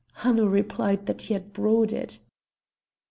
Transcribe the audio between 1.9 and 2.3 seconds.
it.